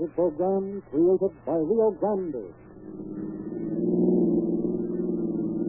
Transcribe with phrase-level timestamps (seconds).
[0.00, 2.54] Cars, program created by Rio Grande.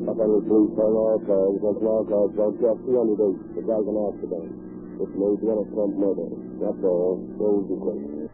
[0.05, 0.39] Buffalo
[0.79, 4.51] on all cars, that's all cars, don't get 308, the guy's an accident.
[5.01, 6.29] One attempt murder.
[6.61, 7.17] That's all.
[7.37, 8.29] Close the case.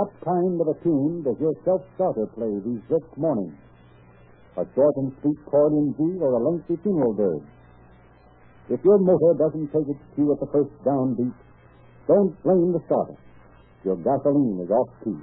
[0.00, 3.52] What kind of a tune does your self-starter play these brisk mornings?
[4.56, 7.44] A short and sweet chord in G or a lengthy funeral dirge?
[8.72, 11.36] If your motor doesn't take its cue at the first downbeat,
[12.08, 13.20] don't blame the starter.
[13.84, 15.20] Your gasoline is off key.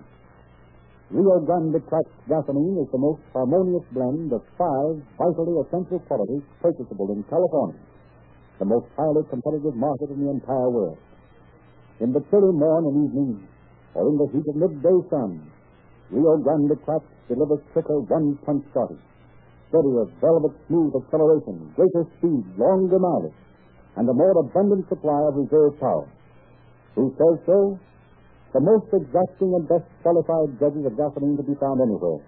[1.09, 7.09] Rio Grande Cracked gasoline is the most harmonious blend of five vitally essential qualities purchasable
[7.17, 7.81] in California,
[8.61, 11.01] the most highly competitive market in the entire world.
[11.97, 13.56] In the chilly morn and evening,
[13.97, 15.41] or in the heat of midday sun,
[16.13, 19.01] Rio Grande Cracked delivers quicker one-punch starting,
[19.73, 23.35] steadier velvet smooth acceleration, greater speed, longer mileage,
[23.97, 26.05] and a more abundant supply of reserve power.
[26.93, 27.79] Who says so?
[28.53, 32.21] The most exacting and best qualified judges of gasoline to be found anywhere.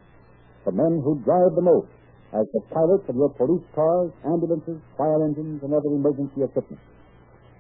[0.66, 1.94] The men who drive the most
[2.34, 6.81] as the pilots of your police cars, ambulances, fire engines, and other emergency equipment.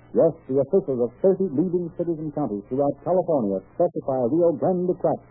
[0.09, 5.29] Yes, the officials of 30 leading cities and counties throughout California specify Rio Grande Cracked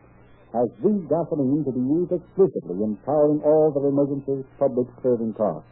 [0.54, 5.66] as the gasoline to be used exclusively in powering all their emergency public serving cars.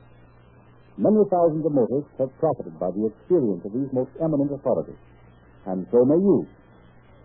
[0.99, 4.99] Many thousands of motorists have profited by the experience of these most eminent authorities,
[5.71, 6.43] and so may you.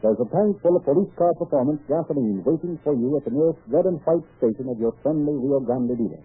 [0.06, 3.60] There's a tank full of police car performance gasoline waiting for you at the nearest
[3.74, 6.22] red and white station of your friendly Rio Grande dealer.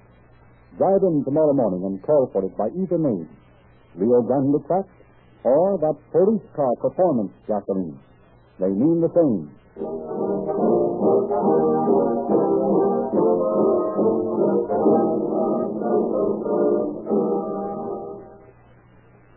[0.76, 3.28] Drive in tomorrow morning and call for it by either name,
[3.96, 5.05] Rio Grande Cracked
[5.46, 7.94] or that police car performance gasoline.
[8.58, 9.46] They mean the same.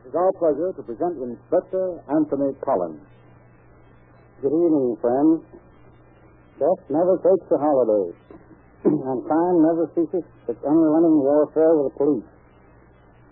[0.02, 3.06] It is our pleasure to present Inspector Anthony Collins.
[4.42, 5.46] Good evening, friends.
[6.58, 8.18] Death never takes the holidays,
[8.84, 12.30] and crime never ceases its unrelenting warfare with the police.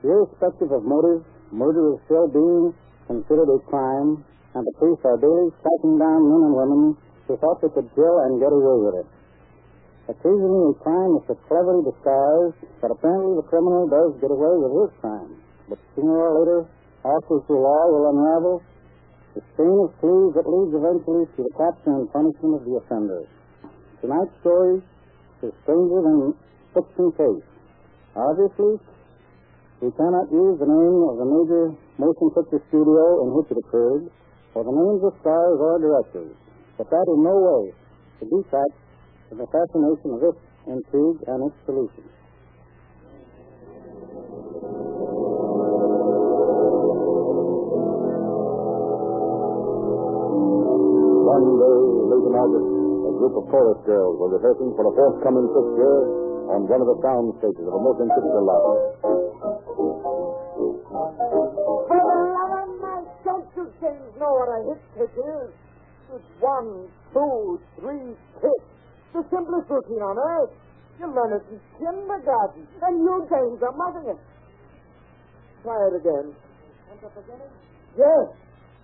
[0.06, 2.74] Irrespective of motive, murder is still being
[3.08, 4.24] considered a crime,
[4.56, 6.82] and the police are daily striking down men and women
[7.28, 9.08] who thought they could kill and get away with it.
[10.08, 14.72] Occasionally, a crime is so cleverly disguised that apparently the criminal does get away with
[14.72, 15.36] his crime.
[15.68, 16.60] But sooner or later,
[17.04, 18.64] officers of law will unravel
[19.36, 23.28] the chain of clues that leads eventually to the capture and punishment of the offenders.
[24.00, 24.80] Tonight's story
[25.44, 26.34] is stranger than
[26.74, 27.48] fiction case.
[28.16, 28.80] Obviously,
[29.78, 31.70] we cannot use the name of the major
[32.02, 34.10] motion picture studio in which it occurred,
[34.58, 36.34] or the names of stars or directors.
[36.82, 37.64] But that in no way
[38.18, 38.74] to detract
[39.30, 42.06] from the fascination of this intrigue and its solution.
[51.22, 51.80] One day,
[52.18, 55.98] late in August, a group of chorus girls were rehearsing for a forthcoming picture
[56.50, 59.27] on one of the sound stages of a motion picture lot.
[64.66, 65.14] Hit kick?
[66.14, 68.62] It's one, two, three, kick.
[69.14, 70.52] The simplest routine on earth.
[71.00, 74.20] You learn it in kindergarten, and you James are mugging it.
[75.64, 76.34] Try it again.
[76.88, 77.54] From the beginning?
[77.98, 78.28] Yes.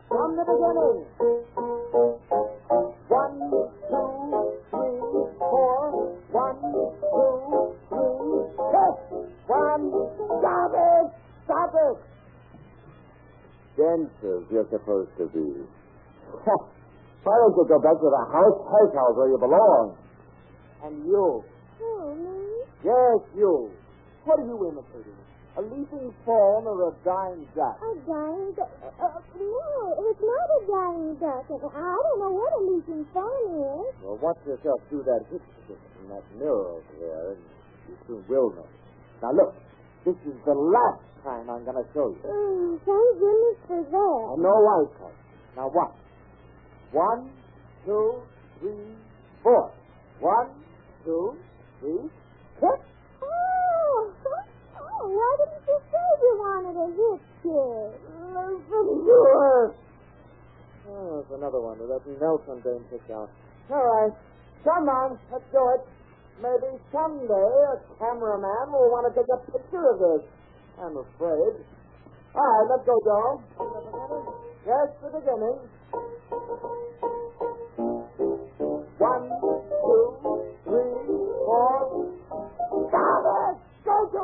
[0.09, 1.05] From the beginning.
[3.09, 3.39] One,
[3.89, 4.09] two,
[4.69, 4.99] three,
[5.39, 5.79] four.
[6.31, 8.13] One, two, three.
[9.47, 9.91] One.
[10.39, 11.11] Stop it!
[11.45, 11.97] Stop it!
[13.83, 15.43] Dancers, you're supposed to be.
[16.39, 19.97] Why don't you go back to the house, house house where you belong?
[20.87, 21.43] And you.
[21.83, 22.63] Oh, me?
[22.79, 23.71] Yes, you.
[24.23, 25.19] What are you imitating?
[25.55, 27.75] A leaping fawn or a dying duck?
[27.83, 28.71] A dying duck?
[28.81, 31.45] Uh, uh, no, it's not a dying duck.
[31.51, 33.93] I don't know what a leaping fawn is.
[33.99, 35.43] Well, watch yourself do that hip
[36.01, 37.41] in that mirror over there, and
[37.87, 38.67] you soon will know.
[39.21, 39.55] Now, look.
[40.05, 42.19] This is the last time I'm going to show you.
[42.27, 44.41] Oh, thank goodness for that.
[44.43, 45.15] No white coat.
[45.55, 45.95] Now, watch.
[46.91, 47.29] One,
[47.85, 48.21] two,
[48.59, 48.95] three,
[49.41, 49.71] four.
[50.19, 50.49] One,
[51.05, 51.35] two,
[51.79, 52.09] three,
[52.59, 52.79] kick.
[53.23, 57.91] Oh, oh, why didn't you say you wanted a hip kick?
[58.35, 59.73] Listen to her.
[60.89, 63.29] Oh, there's another one that Nelson dame picked out.
[63.71, 64.11] All right.
[64.65, 65.81] Come on, let's do it.
[66.41, 70.23] Maybe someday a cameraman will want to take a picture of this.
[70.79, 71.61] I'm afraid.
[72.35, 73.41] All right, let's go, Joe.
[74.65, 75.59] Just the beginning.
[78.97, 80.03] One, two,
[80.63, 80.93] three,
[81.45, 81.73] four.
[82.89, 83.55] Stop it!
[83.85, 84.23] Go to...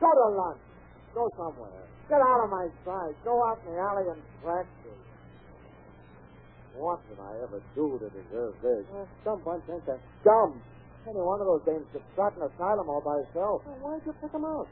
[0.00, 0.60] Go to lunch.
[1.14, 1.84] Go somewhere.
[2.08, 3.14] Get out of my sight.
[3.24, 5.00] Go out in the alley and practice.
[6.76, 8.84] What did I ever do to deserve this?
[8.94, 10.60] Uh, some bunch ain't that dumb.
[11.08, 13.64] Any one of those dames could start an asylum all by herself.
[13.64, 14.68] Well, why'd you pick 'em out?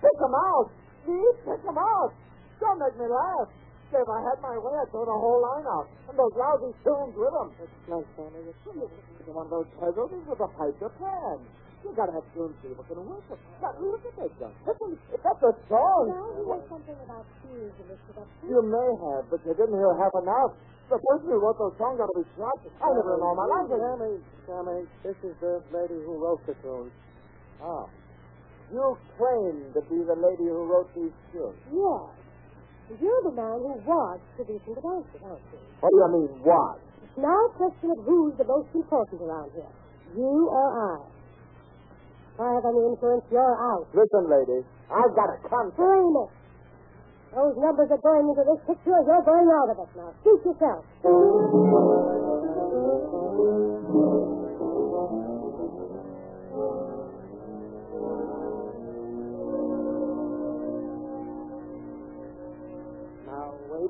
[0.00, 0.68] Pick 'em out!
[1.06, 1.18] Me?
[1.44, 2.12] Pick 'em out!
[2.60, 3.48] Don't make me laugh.
[3.92, 5.86] If I had my way, I'd throw the whole line out.
[6.10, 7.54] And those lousy tunes with them.
[7.62, 8.44] Explain, Sammy.
[8.44, 8.90] You shouldn't
[9.24, 11.38] You're one of those puzzles with a piper pan.
[11.84, 13.40] You gotta have tunes people can work with.
[13.62, 14.52] Now, look at that gun.
[14.66, 16.04] Listen, that's a song.
[16.08, 19.76] Now he heard something about shoes and lifted up You may have, but you didn't
[19.76, 20.52] hear half enough.
[20.86, 22.58] The person who wrote those songs ought to be shot.
[22.78, 23.66] I never in all my life.
[23.70, 24.14] Sammy,
[24.46, 26.90] Sammy, this is the lady who wrote the tune.
[27.58, 27.86] Ah.
[28.70, 31.58] You claim to be the lady who wrote these tunes.
[31.70, 32.06] Yes.
[33.02, 35.58] You're the man who was producing the dances, aren't you?
[35.82, 36.78] What do you mean, what?
[37.02, 39.74] It's now a question of who's the most important around here.
[40.14, 41.15] You or I.
[42.36, 43.88] If I have any influence, you're out.
[43.96, 44.60] Listen, lady,
[44.92, 45.80] I've got a contract.
[45.80, 46.28] Frame it.
[47.32, 50.12] Those numbers are going into this picture, you're going out of it now.
[50.20, 50.84] Suit yourself.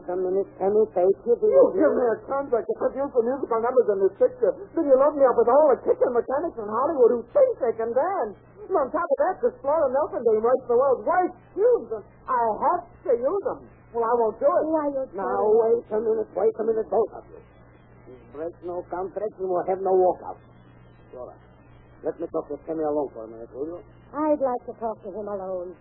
[0.06, 0.86] A minute, Sammy.
[0.94, 4.54] Take your You give me a contract to produce the musical numbers in this picture.
[4.78, 7.74] Then you load me up with all the kitchen mechanics in Hollywood who think they
[7.74, 8.38] can dance.
[8.70, 12.38] And on top of that, this Flora Nelson writes the world's worst tunes, and I
[12.38, 13.66] have to use them.
[13.90, 14.64] Well, I won't do it.
[14.70, 16.30] Why, you're Now, wait a minute.
[16.38, 17.40] Wait a minute, both of you.
[18.06, 20.38] You break no contract, you will have no walkout.
[21.18, 21.34] Right.
[22.06, 23.82] Let me talk to Sammy alone for a minute, will you?
[24.14, 25.74] I'd like to talk to him alone.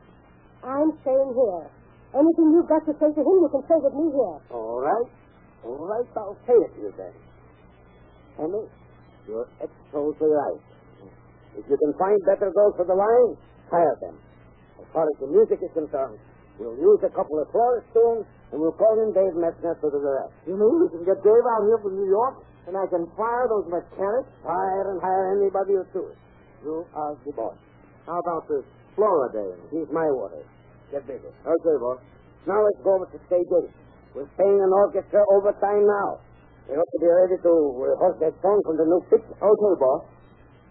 [0.65, 1.69] I'm staying here.
[2.15, 4.39] Anything you've got to say to him, you can say with me here.
[4.55, 5.09] All right.
[5.67, 7.11] All right, I'll say it to you then.
[8.39, 8.63] Sammy,
[9.27, 10.61] you're absolutely right.
[11.59, 13.35] If you can find better girls for the line,
[13.67, 14.15] hire them.
[14.79, 16.19] As far as the music is concerned,
[16.59, 19.99] we'll use a couple of Flora's tunes, and we'll call in Dave Metzner for the
[19.99, 20.31] rest.
[20.47, 23.47] You mean we can get Dave out here from New York, and I can fire
[23.51, 24.31] those mechanics?
[24.43, 26.15] Hire and hire anybody you choose.
[26.63, 27.59] You are the boss.
[28.05, 28.63] How about this
[28.95, 29.59] Flora dame?
[29.71, 30.43] He's my order.
[30.91, 31.29] Get busy.
[31.29, 31.99] Okay, boss.
[32.45, 33.73] Now let's go over to stage eight.
[34.13, 36.21] We're paying an orchestra overtime now.
[36.69, 39.37] We ought to be ready to uh, rehearse that song from the new picture.
[39.37, 40.05] Okay, boss.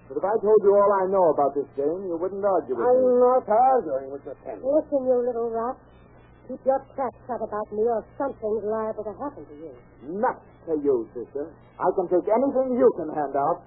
[0.09, 2.85] But if I told you all I know about this game, you wouldn't argue with
[2.85, 2.93] me.
[2.93, 4.61] I'm not arguing with you, Sammy.
[4.61, 5.77] Listen, you little rat.
[6.45, 9.73] Keep your trap shut about me or something's liable to happen to you.
[10.21, 11.49] Not to you, sister.
[11.81, 13.65] I can take anything you can hand out.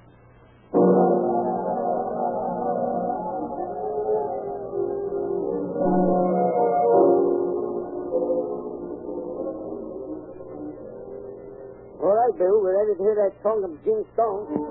[12.07, 14.47] All right, Bill, we're ready to hear that song of Jim Stone.
[14.47, 14.63] It,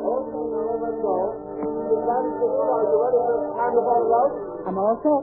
[4.09, 4.65] the?
[4.65, 5.21] I'm all set.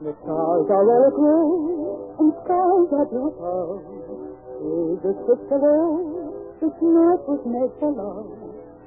[0.00, 3.84] The stars are all aglow, and skies are blue above.
[4.64, 8.41] Jesus sits alone, this night was made for love.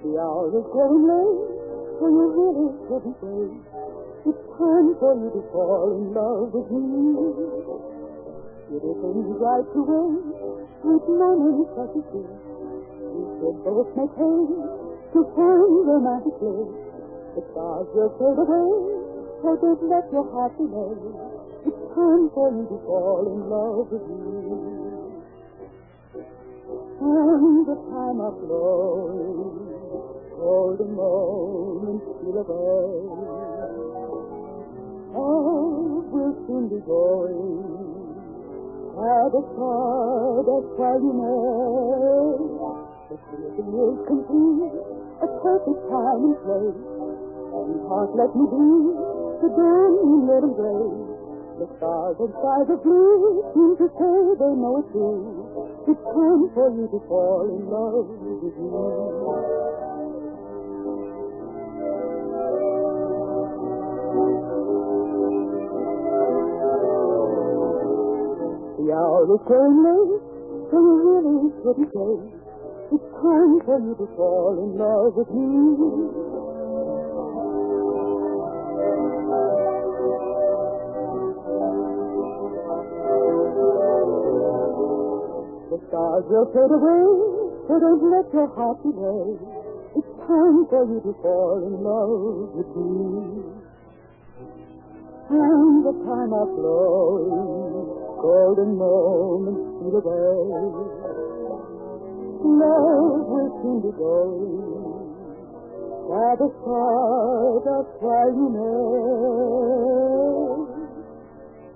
[0.05, 1.50] The hour is growing late,
[1.97, 3.57] so you really shouldn't wait.
[4.29, 7.25] It's time for you to fall in love with me.
[8.69, 10.21] It isn't right to wait,
[10.85, 12.21] sweet morning such as this.
[12.21, 14.62] We should both make haste
[15.09, 16.69] to find romantic bliss.
[17.33, 18.69] The stars will fade away,
[19.41, 21.01] so don't let your heart delay.
[21.65, 24.53] It's time for you to fall in love with me.
[27.01, 29.64] And the time of glory,
[30.45, 32.93] golden moments steal away.
[35.17, 37.73] All will soon be going.
[38.93, 42.45] At a card as far you may.
[43.09, 44.77] The feeling is complete,
[45.25, 46.77] a perfect time and place.
[46.77, 48.69] And heart, let me be
[49.41, 50.85] the red and gray.
[51.57, 55.89] The stars and skies of blue seem to say they know it's true.
[55.89, 59.44] It's time for you to fall in love with me.
[68.86, 70.22] The hour is growing late,
[70.70, 72.38] so you really shouldn't wait.
[72.94, 75.74] It's time for you to fall in love with me.
[85.74, 87.10] The stars will fade away,
[87.65, 89.34] so don't let your heart delay.
[89.98, 93.50] It's time for you to fall in love with me.
[95.34, 97.75] And the time of glory,
[98.22, 100.36] golden moments fade away.
[102.45, 105.15] Love will soon be gone.
[106.05, 109.75] By the side of crying earth.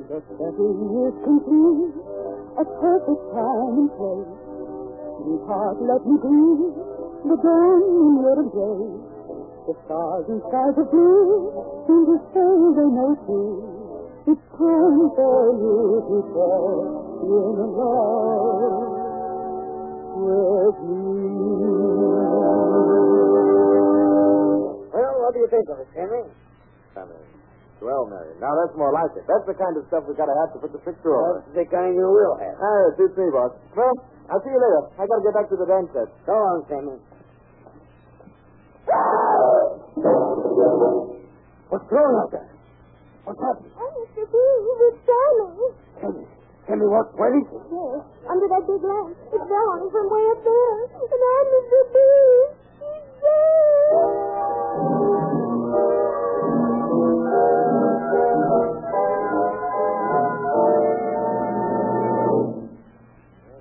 [0.10, 1.98] The setting is complete,
[2.58, 4.34] a perfect time and place.
[5.22, 6.74] Sweetheart, let me breathe
[7.30, 9.06] the dawn in your embrace.
[9.70, 11.54] The stars and skies of blue
[11.86, 13.79] seem to say they know too.
[25.30, 26.30] What do you think of it, Henry?
[26.94, 27.14] Sammy.
[27.82, 28.36] Well, Mary.
[28.38, 29.26] Now that's more like it.
[29.26, 31.42] That's the kind of stuff we've gotta have to put the picture over.
[31.42, 32.54] That's the kind you will have.
[32.60, 33.56] Ah, it suits me, boss.
[33.74, 33.94] Well,
[34.30, 34.94] I'll see you later.
[35.00, 36.10] I gotta get back to the dance set.
[36.30, 37.02] Go on, Sammy.
[41.70, 42.59] What's wrong out there?
[43.30, 43.70] What's happened?
[43.78, 44.26] Oh, Mr.
[44.26, 45.70] B, it's Sammy.
[46.02, 46.26] Tell me.
[46.66, 47.62] Tell me what, what is it?
[47.70, 49.14] Yes, under that big lamp.
[49.30, 50.98] It's down from way up there.
[50.98, 51.82] And I'm Mr.
[51.94, 51.98] B.
[52.82, 54.50] He's dead.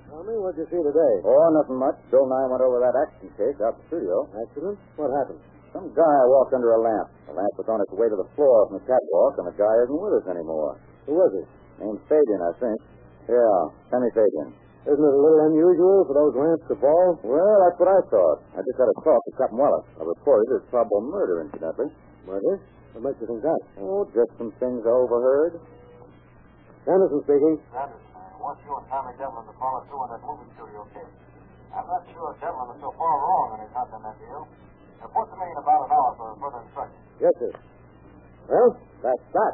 [0.09, 1.13] Tell me, what'd you see today?
[1.25, 1.97] Oh, nothing much.
[2.09, 4.25] Bill and I went over that action case out the studio.
[4.33, 4.77] Accident?
[4.97, 5.39] What happened?
[5.69, 7.13] Some guy walked under a lamp.
[7.29, 9.75] The lamp was on its way to the floor from the catwalk, and the guy
[9.85, 10.81] isn't with us anymore.
[11.05, 11.47] Who was it?
[11.77, 12.77] Named Fabian, I think.
[13.29, 13.57] Yeah,
[13.93, 14.49] Sammy Fabian.
[14.89, 17.21] Isn't it a little unusual for those lamps to fall?
[17.21, 18.39] Well, that's what I thought.
[18.57, 19.85] I just had a talk with Captain Wallace.
[20.01, 21.93] I reported it's probable murder, incidentally.
[22.25, 22.57] Murder?
[22.97, 23.61] What makes you think that?
[23.77, 25.61] Oh, just some things I overheard.
[26.89, 27.61] Anderson speaking.
[27.69, 31.13] Anderson, I want you and Tommy Devlin to follow through on that movie studio case.
[31.69, 34.49] I'm not sure Devlin is so far wrong in his hunch on that deal.
[35.01, 36.99] Report to me in about an hour for further instructions.
[37.21, 37.51] Yes, sir.
[38.49, 39.53] Well, that's that.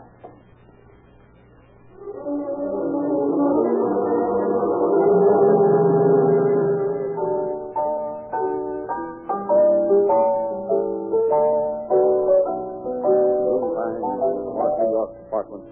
[12.65, 15.63] Moonlight, North New York Department.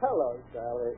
[0.00, 0.92] Hello, Sally.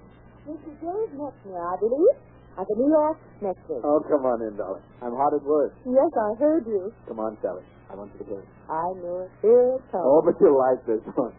[0.48, 0.72] Mr.
[0.80, 2.16] Dave Metzner, I believe.
[2.58, 3.80] At the New York Mexico.
[3.84, 4.82] Oh, come on in, darling.
[5.00, 5.74] I'm hot at work.
[5.86, 6.92] Yes, I heard you.
[7.06, 7.62] Come on, Sally.
[7.88, 8.48] I want you to hear it.
[8.68, 9.30] I knew it.
[9.42, 10.02] Here it comes.
[10.04, 11.32] Oh, but you'll like this one.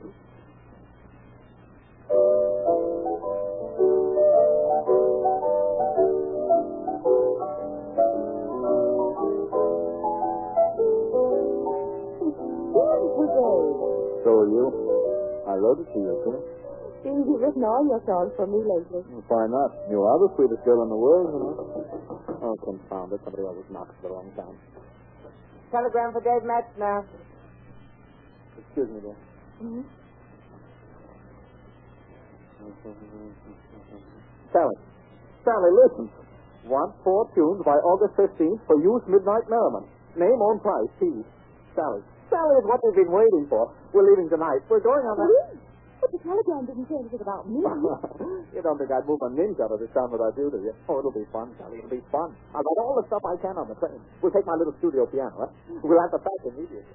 [14.23, 15.43] So are you?
[15.47, 16.58] I wrote it to you, sir.
[16.99, 19.07] Seems you've written all your songs for me lately.
[19.31, 19.71] Why not?
[19.87, 21.55] You are the sweetest girl in the world, you know.
[22.43, 23.23] Oh, confound it.
[23.23, 24.59] Somebody always knocks at the wrong time.
[25.71, 27.07] Telegram for Dave Metzner.
[28.59, 29.17] Excuse me, dear.
[29.63, 29.83] Mm-hmm.
[34.51, 34.77] Sally.
[35.47, 36.11] Sally, listen.
[36.67, 39.87] Want four tunes by August 15th for use midnight merriment.
[40.19, 41.23] Name on price, please.
[41.75, 42.03] Sally.
[42.27, 43.71] Sally is what we've been waiting for.
[43.95, 44.59] We're leaving tonight.
[44.67, 45.68] We're going on that.
[45.99, 47.59] But the telegram didn't say anything about me.
[48.55, 50.73] you don't think I'd move a ninja to this town without you, do you?
[50.87, 51.79] Oh, it'll be fun, Sally.
[51.79, 52.31] It'll be fun.
[52.55, 53.99] I'll write all the stuff I can on the train.
[54.23, 55.51] We'll take my little studio piano, huh?
[55.83, 56.87] We'll have the fact immediately.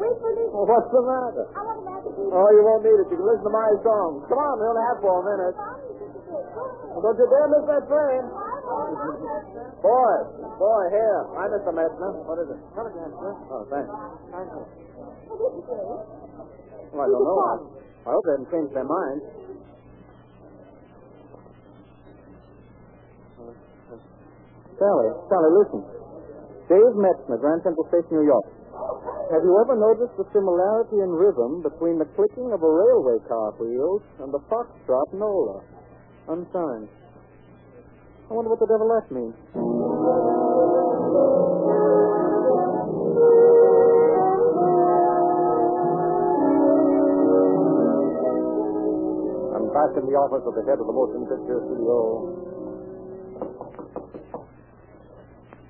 [0.00, 0.44] Wait for me.
[0.50, 1.44] What's the matter?
[2.30, 3.08] Oh, you won't need it.
[3.08, 4.22] You can listen to my song.
[4.28, 5.56] Come on, we only have four minutes.
[6.30, 8.22] Well, don't you dare miss that train.
[9.82, 10.14] Boy,
[10.60, 11.20] boy, here.
[11.34, 12.12] I miss the Metzner.
[12.22, 12.60] What is it?
[12.76, 13.32] Telegram, sir.
[13.50, 13.90] Oh, thanks.
[16.92, 17.40] Well, I don't know.
[17.40, 17.54] I,
[18.06, 19.24] I hope they haven't changed their minds.
[24.78, 25.80] Sally, Sally, listen.
[26.70, 28.46] Dave Metzner, Grand Central Station, New York.
[29.30, 33.54] Have you ever noticed the similarity in rhythm between the clicking of a railway car
[33.62, 35.62] wheels and the foxtrot Nola?
[36.26, 36.90] Unsigned.
[38.26, 39.38] I wonder what the devil that means.
[49.54, 52.34] I'm back in the office of the head of the motion picture studio.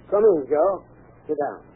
[0.08, 0.82] Come in, Joe.
[1.28, 1.69] Sit down.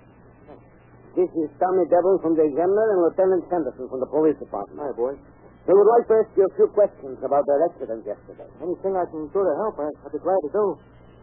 [1.15, 4.83] This is Tommy Devlin from the Examiner and Lieutenant Henderson from the police department.
[4.83, 5.19] Hi, boys.
[5.65, 8.51] We would like to ask you a few questions about that accident yesterday.
[8.61, 10.65] Anything I can do to help, I- I'd be glad to do.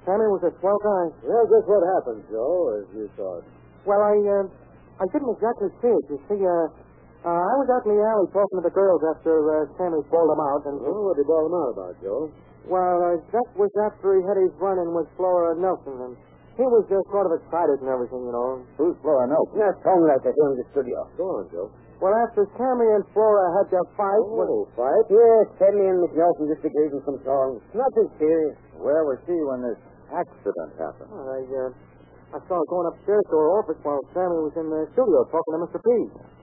[0.08, 1.04] Sammy was a swell guy.
[1.28, 3.44] Well, just what happened, Joe, as you thought?
[3.86, 4.48] Well, I, uh,
[5.04, 6.06] I didn't exactly see it.
[6.10, 6.68] You see, uh,
[7.22, 9.30] Uh, I was out in the alley talking to the girls after
[9.62, 12.30] uh, Sammy bawled them out, and Oh, what did you bawl him out about, Joe?
[12.66, 16.18] well, uh, that was after he had his run-in with Flora Nelson, and
[16.60, 18.62] he was just sort of excited and everything, you know.
[18.78, 19.56] Who's Flora Nelson?
[19.60, 21.08] Yes, tongue like that in the studio.
[21.16, 21.68] Go on, Joe.
[22.02, 25.06] Well, after Sammy and Flora had their fight, Oh, fight?
[25.14, 27.62] Yes, Sammy and Miss Nelson just agreed on some songs.
[27.78, 28.58] Nothing serious.
[28.82, 29.78] Where was she when this
[30.10, 31.14] accident happened?
[31.14, 31.70] I, uh,
[32.34, 35.54] I saw her going upstairs to her office while Sammy was in the studio talking
[35.56, 35.78] to Mr.
[35.78, 35.90] P.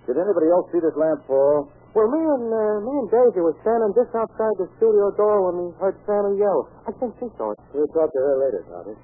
[0.07, 1.69] Did anybody else see this lamp fall?
[1.97, 5.55] Well, me and uh, me and Daisy were standing just outside the studio door when
[5.59, 6.71] we heard Sammy yell.
[6.87, 7.59] I think she saw it.
[7.75, 8.95] We'll talk to her later, Tommy.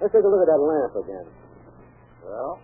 [0.00, 1.28] Let's take a look at that lamp again.
[2.24, 2.56] Well,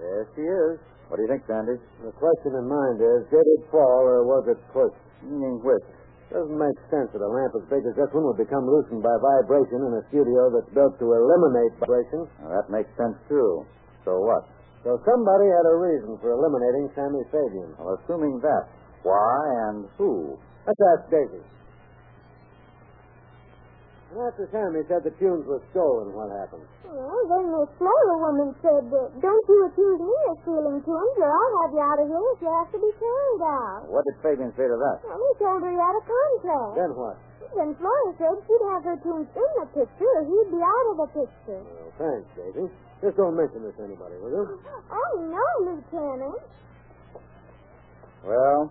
[0.00, 0.80] there she is.
[1.12, 1.76] What do you think, Sandy?
[2.00, 4.96] The question in mind is, did it fall or was it pushed?
[5.20, 5.84] Meaning which?
[6.32, 9.12] Doesn't make sense that a lamp as big as this one would become loosened by
[9.20, 12.24] vibration in a studio that's built to eliminate vibration.
[12.48, 13.68] That makes sense, too.
[14.08, 14.48] So what?
[14.88, 17.76] So somebody had a reason for eliminating Sammy Fabian.
[17.76, 18.72] Well, assuming that,
[19.04, 19.36] why
[19.68, 20.40] and who?
[20.64, 21.44] Let's ask Daisy.
[24.14, 26.62] And after Sammy said the tunes were stolen, what happened?
[26.86, 31.26] Well, then the Flora woman said, uh, don't you accuse me of stealing tunes or
[31.34, 33.90] I'll have you out of here if you have to be carried out.
[33.90, 34.96] What did Fabian say to that?
[35.02, 36.74] Well, he told her he had a contract.
[36.78, 37.18] Then what?
[37.58, 40.96] Then Flora said she'd have her tunes in the picture or he'd be out of
[41.02, 41.58] the picture.
[41.66, 42.70] Well, thanks, Daisy.
[43.02, 44.46] Just don't mention this to anybody, will you?
[44.94, 46.38] Oh, no, Lieutenant.
[48.22, 48.70] Well,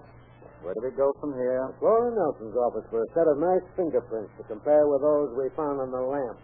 [0.64, 1.76] where do we go from here?
[1.80, 5.84] Flora Nelson's office for a set of nice fingerprints to compare with those we found
[5.84, 6.40] on the lamp.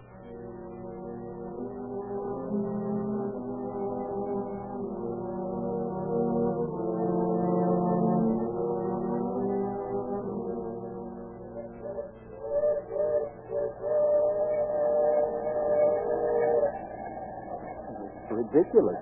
[18.29, 18.99] Ridiculous.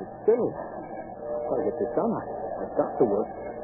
[0.00, 0.52] It's silly.
[0.52, 2.12] Gotta get this done.
[2.60, 3.55] I've got to work.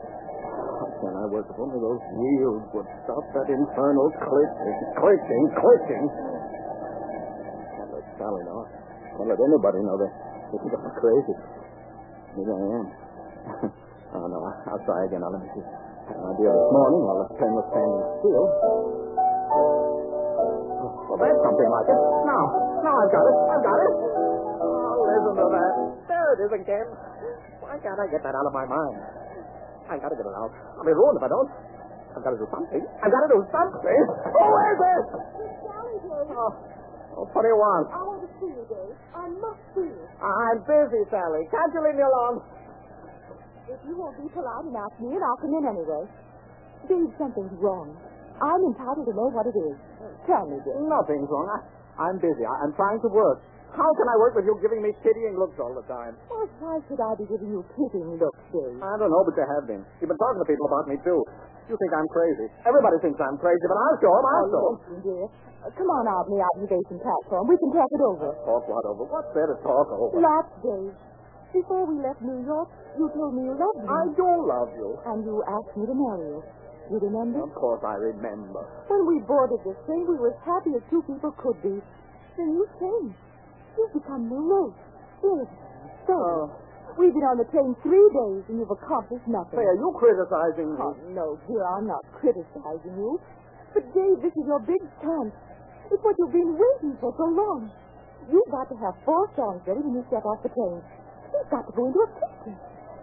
[1.03, 6.05] Can I work if only those wheels would stop that infernal clicking, clicking, clicking?
[7.75, 8.63] Can't let Sally know.
[9.19, 10.13] Can't let anybody know that
[10.55, 11.35] they think I'm crazy.
[12.39, 12.87] Maybe I am.
[14.15, 15.27] oh, no, I- I'll try again.
[15.27, 15.67] Now, let me see.
[15.67, 18.47] Uh, Had an idea this uh, morning while the train was standing still.
[21.11, 22.01] Well, that's something like it.
[22.31, 22.43] Now,
[22.87, 23.37] now I've got it.
[23.51, 23.93] I've got it.
[24.63, 25.73] Oh, listen to that.
[26.07, 26.89] There it is again.
[27.59, 29.03] Why can't I get that out of my mind?
[29.91, 30.49] I gotta get it out.
[30.83, 31.51] I'll be ruined if I don't.
[32.19, 32.83] I've got to do something.
[32.83, 34.01] I've got to do something.
[34.35, 35.05] Who is it?
[35.63, 36.35] Sally, Dave.
[36.35, 37.87] Oh, oh, what do you want?
[37.95, 38.99] I want to see you, Dave.
[39.15, 40.03] I must see you.
[40.19, 41.47] I'm busy, Sally.
[41.55, 42.43] Can't you leave me alone?
[43.71, 46.03] If you won't be polite and ask me, and I'll come in anyway.
[46.91, 47.95] Dave, something's wrong.
[48.43, 49.79] I'm entitled to know what it is.
[50.27, 50.83] Tell me, Dave.
[50.83, 51.47] Nothing's wrong.
[51.47, 51.63] I,
[52.11, 52.43] I'm busy.
[52.43, 53.39] I, I'm trying to work.
[53.73, 56.13] How can I work with you giving me pitying looks all the time?
[56.29, 58.77] Why, why should I be giving you pitying looks, Dave?
[58.85, 59.81] I don't know, but you have been.
[59.97, 61.21] You've been talking to people about me, too.
[61.73, 62.53] You think I'm crazy.
[62.69, 64.25] Everybody thinks I'm crazy, but I'll show 'em.
[64.29, 64.77] I'll show 'em.
[64.77, 65.25] listen, dear.
[65.65, 67.49] Uh, come on out on the observation platform.
[67.49, 68.29] We can talk it over.
[68.45, 69.05] Talk what over?
[69.09, 70.21] What's there to talk over?
[70.21, 70.93] Lots, Dave.
[71.55, 73.89] Before we left New York, you told me you loved me.
[73.89, 74.99] I do love you.
[75.07, 76.43] And you asked me to marry you.
[76.91, 77.41] You remember?
[77.47, 78.67] Of course I remember.
[78.89, 81.81] When we boarded this train, we were as happy as two people could be.
[82.37, 83.17] Then you changed.
[83.79, 84.77] You've become morose,
[85.25, 86.51] irritable, stubborn.
[86.51, 86.99] Oh.
[87.01, 89.57] We've been on the train three days, and you've accomplished nothing.
[89.57, 90.77] Say, are you criticizing me?
[90.77, 93.17] Oh, no, dear, I'm not criticizing you.
[93.73, 95.33] But, Dave, this is your big chance.
[95.89, 97.73] It's what you've been waiting for so long.
[98.29, 100.85] You've got to have four songs ready when you step off the train.
[101.33, 102.57] You've got to go into a picture.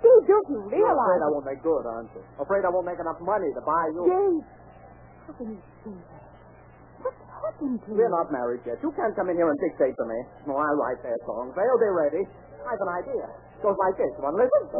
[0.06, 0.86] Dave, don't you realize...
[0.86, 2.22] You're afraid I won't make good, aren't you?
[2.38, 4.02] Afraid I won't make enough money to buy you.
[4.06, 4.46] Dave,
[5.26, 6.29] how can you say that?
[7.40, 8.84] Happened to We're not married yet.
[8.84, 10.20] You can't come in here and dictate to me.
[10.48, 11.56] No, I'll write their songs.
[11.56, 12.24] They'll be ready.
[12.68, 13.26] I have an idea.
[13.64, 14.12] Goes like this.
[14.20, 14.64] You want to listen?
[14.70, 14.76] You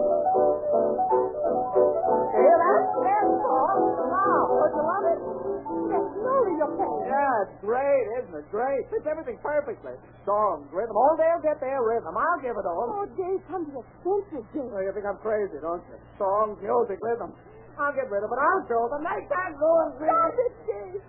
[2.36, 2.84] hear that?
[3.00, 3.80] The song.
[4.12, 5.20] Now, don't you love it?
[5.90, 6.76] Yes, slowly you're.
[7.10, 8.46] Yeah, it's great, isn't it?
[8.52, 8.84] Great.
[8.92, 9.96] Fits everything perfectly.
[10.28, 10.96] Songs, rhythm.
[10.96, 12.12] Oh, they'll get their rhythm.
[12.16, 12.76] I'll give it them.
[12.76, 14.68] Oh, Dave, come to your senses, Dave.
[14.72, 15.98] Oh, you think I'm crazy, don't you?
[16.20, 17.32] Songs, music, rhythm.
[17.80, 18.40] I'll get rid of it.
[18.40, 19.04] I'll show them.
[19.08, 20.08] They can't ruin me.
[20.12, 21.02] Stop it, Dave.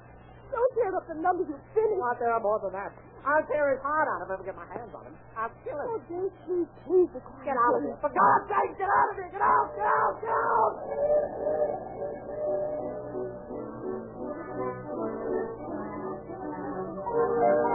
[0.51, 2.01] Don't tear up the numbers you finished.
[2.03, 2.93] Not there more than that.
[3.25, 5.15] I'll tear his heart out if I ever get my hands on him.
[5.37, 5.89] I'll kill him.
[5.93, 7.11] Oh, Dave, please, please.
[7.45, 7.97] Get out of here.
[8.01, 9.29] For God's sake, get out of here.
[9.31, 11.81] Get out, get out, get out.
[17.13, 17.70] Oh, Mr.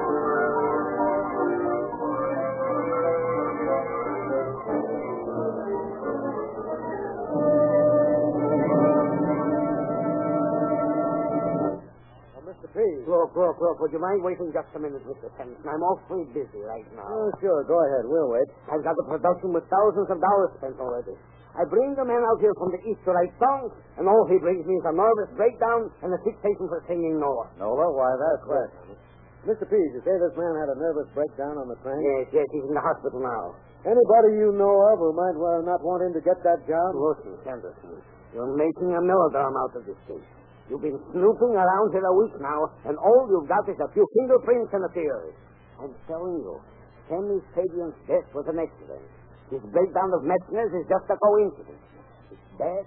[12.86, 13.10] P.
[13.10, 13.82] Look, look, look.
[13.82, 15.34] Would you mind waiting just a minute, Mr.
[15.34, 15.66] Tennyson?
[15.66, 17.10] I'm awfully busy right now.
[17.10, 17.66] Oh, sure.
[17.66, 18.06] Go ahead.
[18.06, 18.46] We'll wait.
[18.70, 21.18] I've got the production with thousands of dollars spent already.
[21.58, 24.38] I bring the man out here from the east to write songs, and all he
[24.38, 27.48] brings me is a nervous breakdown and a fixation for singing Noah.
[27.58, 29.00] Nola, why that question?
[29.48, 29.64] Mr.
[29.64, 31.96] Pease, you say this man had a nervous breakdown on the train?
[32.04, 33.56] Yes, yes, he's in the hospital now.
[33.88, 36.90] Anybody you know of who might well not want him to get that job?
[36.98, 38.04] Listen, Sanderson,
[38.36, 40.28] you're making a melodrama out of this case.
[40.70, 44.02] You've been snooping around here a week now, and all you've got is a few
[44.18, 45.34] fingerprints and a theory.
[45.78, 46.58] I'm telling you,
[47.06, 49.06] Sammy Fabian's death was an accident.
[49.54, 51.86] His breakdown of Metzner's is just a coincidence.
[52.34, 52.82] It's bad,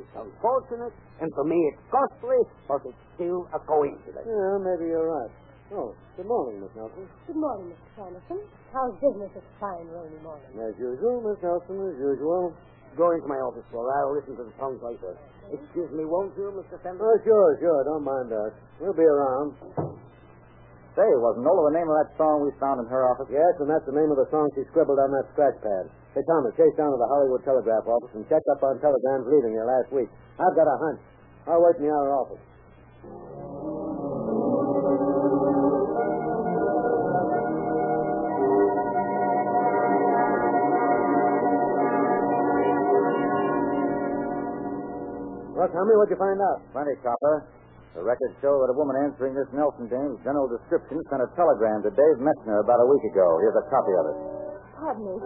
[0.00, 4.24] it's unfortunate, and for me it's costly, but it's still a coincidence.
[4.24, 5.32] Yeah, maybe you're right.
[5.76, 7.04] Oh, good morning, Miss Nelson.
[7.28, 8.08] Good morning, Mr.
[8.08, 8.40] Sanderson.
[8.72, 10.48] How's business this fine rainy morning?
[10.56, 12.56] As usual, Miss Nelson, as usual.
[12.96, 13.92] Go into my office, Flora.
[14.02, 15.14] I'll listen to the songs later.
[15.52, 16.76] Excuse me, won't you, Mr.
[16.82, 17.04] Sanderson?
[17.04, 17.80] Oh, sure, sure.
[17.84, 18.52] Don't mind us.
[18.80, 19.54] We'll be around.
[20.98, 23.30] Say, wasn't Nola the name of that song we found in her office?
[23.30, 25.86] Yes, and that's the name of the song she scribbled on that scratch pad.
[26.10, 29.54] Hey, Thomas, chase down to the Hollywood Telegraph office and check up on telegrams leaving
[29.54, 30.10] here last week.
[30.42, 31.02] I've got a hunch.
[31.46, 32.42] I'll wait in the outer office.
[45.72, 46.58] Tommy, what'd you find out?
[46.72, 47.46] Plenty, Copper.
[47.96, 51.82] The records show that a woman answering this Nelson James general description sent a telegram
[51.82, 53.26] to Dave Metzner about a week ago.
[53.42, 54.16] Here's a copy of it.
[54.78, 55.16] Pardon me.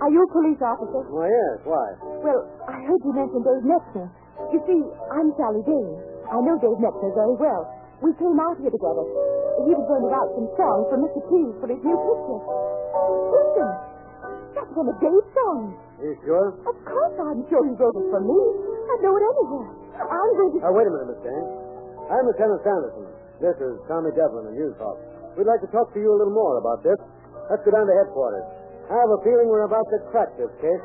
[0.00, 1.02] Are you a police officer?
[1.10, 1.56] Why, yes.
[1.66, 1.86] Why?
[2.22, 4.06] Well, I heard you mention Dave Metzner.
[4.54, 5.96] You see, I'm Sally Dane.
[6.30, 7.62] I know Dave Metzner very well.
[8.00, 9.04] We came out here together.
[9.66, 11.20] He was going to write some songs for Mr.
[11.28, 12.40] Pease for his new picture.
[13.28, 13.68] Listen,
[14.70, 15.74] that's one of Dave's songs.
[15.98, 16.54] You sure?
[16.62, 18.38] Of course I'm sure he wrote it for me.
[18.86, 19.70] I know it anywhere.
[19.98, 20.58] I'm going to...
[20.62, 21.48] Uh, wait a minute, Miss Dane.
[22.06, 23.06] I'm Lieutenant Sanderson.
[23.42, 24.94] This is Tommy Devlin in News Hawk.
[25.34, 26.98] We'd like to talk to you a little more about this.
[27.50, 28.46] Let's go down to headquarters.
[28.86, 30.82] I have a feeling we're about to crack this case.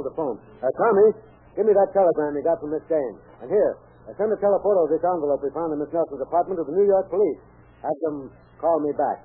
[0.00, 0.40] Hold the phone.
[0.64, 1.12] Uh, Tommy,
[1.52, 3.20] give me that telegram you got from Miss Dane.
[3.44, 3.76] And here,
[4.08, 6.72] uh, send a telephoto of this envelope we found in Miss Nelson's apartment to the
[6.72, 7.36] New York police.
[7.84, 9.20] Have them call me back.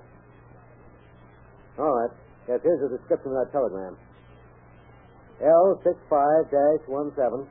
[1.80, 2.12] All right.
[2.44, 3.96] Yes, here's the description of that telegram.
[5.40, 7.48] L65-17,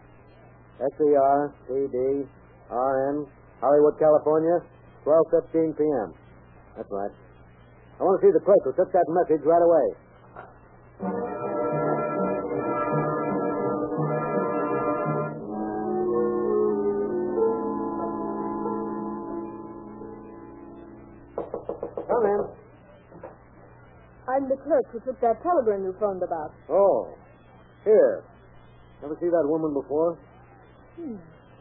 [0.86, 1.98] S-E-R-C-D,
[2.70, 3.26] R-N,
[3.58, 4.62] Hollywood, California,
[5.02, 6.14] 12.15 p.m.
[6.78, 7.14] That's right.
[7.98, 10.05] I want to see the clerk who took that message right away.
[22.08, 22.42] Come in.
[24.26, 26.52] I'm the clerk who took that telegram you phoned about.
[26.70, 27.14] Oh,
[27.84, 28.24] here.
[29.04, 30.18] Ever see that woman before?
[30.98, 31.18] Hmm.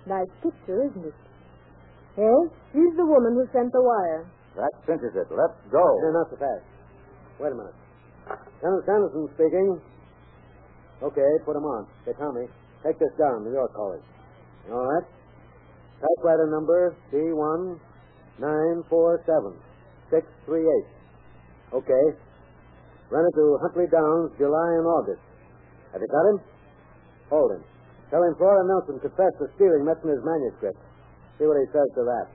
[0.06, 1.16] Nice picture, isn't it?
[2.16, 4.24] Yes, she's the woman who sent the wire.
[4.56, 5.26] That cinches it.
[5.34, 5.82] Let's go.
[5.82, 6.64] No, not so fast.
[7.40, 7.74] Wait a minute.
[8.62, 9.80] Lieutenant Sanderson speaking.
[11.02, 11.86] Okay, put him on.
[12.06, 12.46] Hey, Tommy,
[12.86, 14.04] take this down, New York college.
[14.70, 15.04] All right.
[16.00, 17.76] Typewriter number C1
[18.38, 19.52] 947
[20.10, 20.64] 638.
[21.72, 22.04] Okay.
[23.10, 25.22] Run it to Huntley Downs, July and August.
[25.92, 26.38] Have you got him?
[27.30, 27.62] Hold him.
[28.10, 30.78] Tell him Flora Nelson confessed to stealing Metzner's manuscript.
[31.38, 32.26] See what he says to that.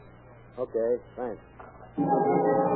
[0.60, 2.69] Okay, thanks.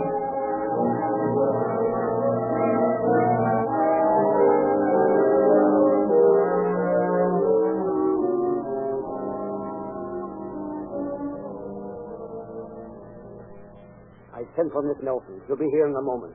[14.63, 15.43] I sent for Miss Nelson.
[15.43, 16.31] She'll be here in a moment.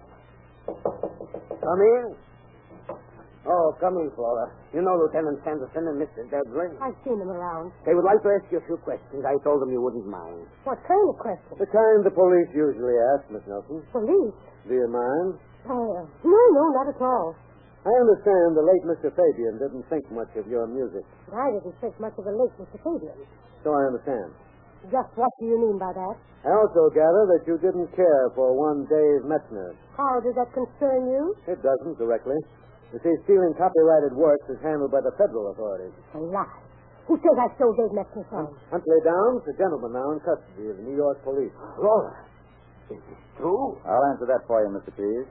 [0.68, 2.12] Come in.
[3.48, 4.52] Oh, come in, Flora.
[4.76, 6.28] You know Lieutenant Sanderson and Mr.
[6.28, 6.76] Devlin.
[6.84, 7.72] I've seen them around.
[7.88, 9.24] They would like to ask you a few questions.
[9.24, 10.44] I told them you wouldn't mind.
[10.68, 11.56] What kind of questions?
[11.56, 13.80] The kind the police usually ask, Miss Nelson.
[13.96, 14.36] Police?
[14.68, 15.40] Do you mind?
[15.72, 17.32] Oh, no, no, not at all.
[17.88, 19.08] I understand the late Mr.
[19.08, 21.08] Fabian didn't think much of your music.
[21.32, 22.76] But I didn't think much of the late Mr.
[22.84, 23.16] Fabian.
[23.64, 24.36] So I understand.
[24.86, 26.14] Just what do you mean by that?
[26.46, 29.74] I also gather that you didn't care for one Dave Metzner.
[29.98, 31.34] How does that concern you?
[31.50, 32.38] It doesn't directly.
[32.94, 35.92] You see, stealing copyrighted works is handled by the federal authorities.
[36.14, 36.46] A lie.
[37.10, 38.48] Who says I stole Dave Metzner's song?
[38.70, 41.52] Huntley Downs, a gentleman now in custody of the New York police.
[41.76, 42.24] Flora,
[42.94, 43.76] is it true?
[43.84, 44.94] I'll answer that for you, Mr.
[44.94, 45.28] Pease.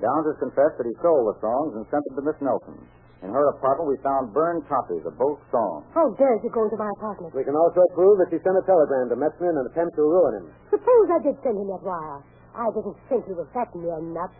[0.00, 2.76] Downs has confessed that he stole the songs and sent them to Miss Nelson.
[3.24, 5.88] In her apartment, we found burned copies of both songs.
[5.96, 7.32] How dare you go into my apartment?
[7.32, 10.04] We can also prove that she sent a telegram to Metzner in an attempt to
[10.04, 10.46] ruin him.
[10.68, 12.20] Suppose I did send him that wire.
[12.52, 14.36] I didn't think he was that near nuts.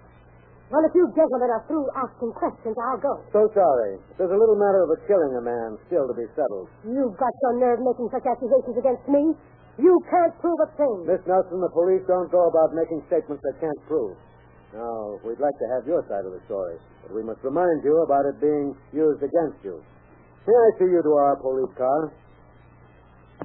[0.68, 3.24] Well, if you gentlemen are through asking questions, I'll go.
[3.32, 4.00] So sorry.
[4.16, 6.68] There's a little matter of a killing a man still to be settled.
[6.84, 9.32] You've got your nerve making such accusations against me.
[9.76, 11.08] You can't prove a thing.
[11.08, 14.16] Miss Nelson, the police don't go about making statements they can't prove.
[14.74, 16.74] Oh, now, we'd like to have your side of the story,
[17.06, 19.78] but we must remind you about it being used against you.
[20.46, 22.10] May I see you to our police car?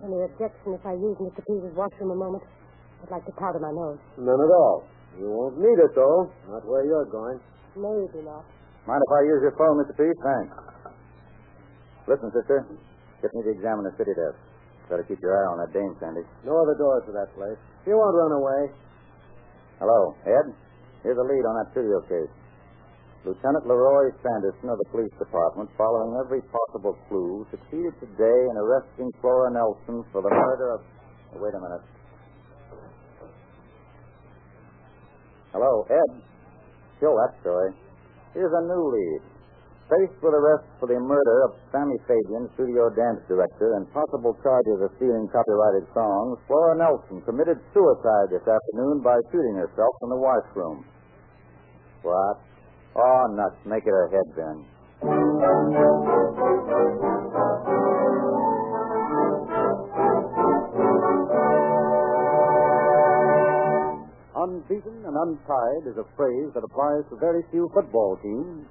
[0.02, 1.42] Any objection if I use Mr.
[1.46, 2.44] Pease's washroom a moment?
[3.04, 4.02] I'd like to powder my nose.
[4.18, 4.84] None at all.
[5.18, 6.34] You won't need it, though.
[6.50, 7.40] Not where you're going.
[7.78, 8.44] Maybe not.
[8.88, 9.94] Mind if I use your phone, Mr.
[9.96, 10.20] Pease?
[10.20, 10.54] Thanks.
[12.10, 12.66] Listen, sister.
[13.22, 14.40] Get me to the Examiner City desk.
[14.90, 16.26] Better keep your eye on that dame, Sandy.
[16.42, 17.60] No other doors to that place.
[17.86, 18.62] She won't run away.
[19.78, 20.50] Hello, Ed.
[21.04, 22.34] Here's a lead on that studio case.
[23.24, 29.12] Lieutenant Leroy Sanderson of the police department, following every possible clue, succeeded today in arresting
[29.20, 30.82] Flora Nelson for the murder of.
[31.36, 31.84] Oh, wait a minute.
[35.52, 36.22] Hello, Ed.
[37.00, 37.72] Kill that story.
[38.34, 39.22] Here's a new lead.
[39.90, 44.86] Faced with arrest for the murder of Sammy Fabian, studio dance director, and possible charges
[44.86, 50.22] of stealing copyrighted songs, Flora Nelson committed suicide this afternoon by shooting herself in the
[50.22, 50.86] washroom.
[52.06, 52.38] What?
[53.02, 53.58] Oh, nuts.
[53.66, 54.58] Make it her head then.
[64.38, 68.70] Unbeaten and untied is a phrase that applies to very few football teams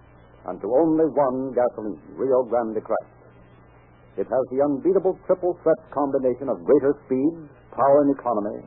[0.49, 3.13] and to only one gasoline, Rio Grande Cracked.
[4.17, 8.65] It has the unbeatable triple threat combination of greater speed, power, and economy,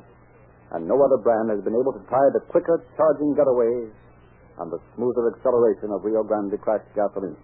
[0.78, 3.92] and no other brand has been able to tie the quicker charging getaways
[4.62, 7.36] and the smoother acceleration of Rio Grande Cracked gasoline.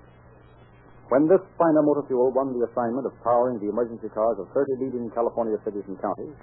[1.10, 4.86] When this finer motor fuel won the assignment of powering the emergency cars of 30
[4.86, 6.36] leading California cities and counties,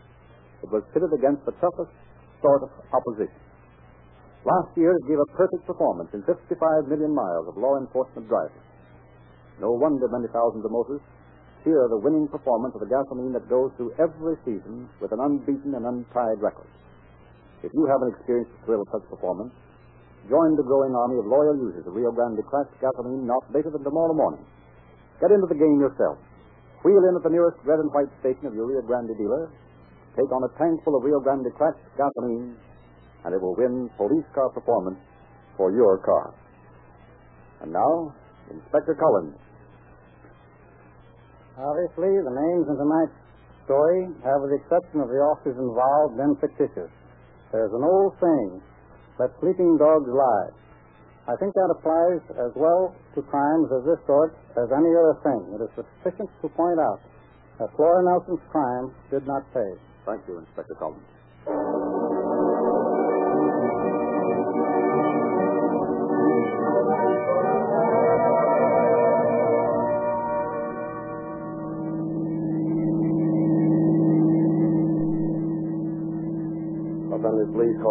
[0.65, 1.93] it was pitted against the toughest
[2.41, 3.54] sort of opposition.
[4.45, 8.61] Last year, it gave a perfect performance in 55 million miles of law enforcement driving.
[9.57, 11.09] No wonder many thousands of motorists
[11.65, 15.73] cheer the winning performance of the gasoline that goes through every season with an unbeaten
[15.73, 16.69] and untied record.
[17.65, 19.57] If you haven't experienced the thrill of such performance,
[20.29, 23.81] join the growing army of loyal users of Rio Grande Cracked gasoline not later than
[23.81, 24.45] tomorrow morning.
[25.25, 26.21] Get into the game yourself.
[26.85, 29.49] Wheel in at the nearest red and white station of your Rio Grande dealer.
[30.13, 32.61] Take on a tank full of Rio Grande Cracked gasoline,
[33.25, 35.01] and it will win police car performance
[35.57, 36.35] for your car.
[37.63, 38.13] And now,
[38.51, 39.41] Inspector Collins.
[41.57, 43.17] Obviously, the names in tonight's
[43.65, 46.91] story have, with the exception of the officers involved, been fictitious.
[47.55, 48.61] There's an old saying,
[49.17, 50.51] let sleeping dogs lie.
[51.25, 55.41] I think that applies as well to crimes of this sort as any other thing.
[55.57, 57.01] It is sufficient to point out
[57.63, 59.71] that Flora Nelson's crime did not pay.
[60.05, 61.14] Thank you, Inspector Collins.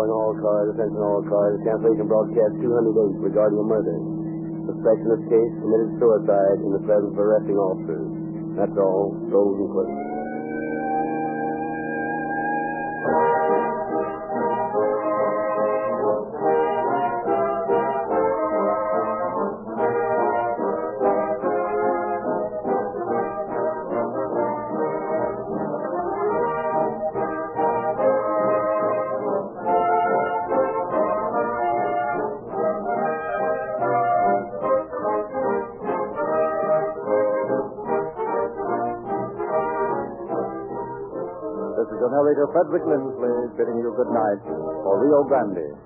[0.04, 3.96] Calling all cars, attention all cars, cancellation broadcast 208 regarding a murder.
[4.68, 8.08] Suspect in this case committed suicide in the presence of arresting officers.
[8.60, 9.16] That's all.
[9.32, 10.03] Gold and clip.
[42.34, 45.83] Narrator, Frederick Lindsley, bidding you good night for Rio Grande.